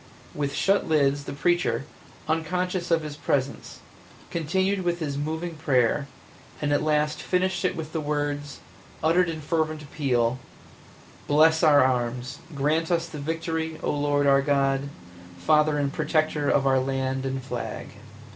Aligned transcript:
With 0.33 0.55
shut 0.55 0.87
lids 0.89 1.25
the 1.25 1.31
preacher, 1.33 1.85
unconscious 2.27 2.89
of 2.89 3.03
his 3.03 3.15
presence, 3.15 3.81
continued 4.31 4.81
with 4.81 4.97
his 4.97 5.15
moving 5.15 5.53
prayer, 5.53 6.07
and 6.59 6.73
at 6.73 6.81
last 6.81 7.21
finished 7.21 7.63
it 7.63 7.75
with 7.75 7.93
the 7.93 8.01
words, 8.01 8.61
uttered 9.03 9.29
in 9.29 9.41
fervent 9.41 9.83
appeal, 9.83 10.39
"Bless 11.27 11.61
our 11.61 11.83
arms, 11.83 12.39
grant 12.55 12.89
us 12.89 13.05
the 13.07 13.19
victory, 13.19 13.77
O 13.83 13.91
Lord 13.91 14.25
our 14.25 14.41
God, 14.41 14.89
Father 15.37 15.77
and 15.77 15.93
Protector 15.93 16.49
of 16.49 16.65
our 16.65 16.79
land 16.79 17.23
and 17.23 17.43
flag!" 17.43 17.89